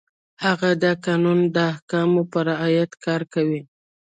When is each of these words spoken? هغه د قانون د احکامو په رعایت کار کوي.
هغه 0.45 0.69
د 0.83 0.85
قانون 1.05 1.39
د 1.55 1.55
احکامو 1.73 2.21
په 2.31 2.39
رعایت 2.49 2.91
کار 3.05 3.21
کوي. 3.33 3.61